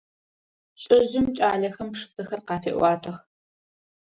[0.81, 3.17] Лӏыжъым кӏалэхэм пшысэхэр къафеӏуатэх.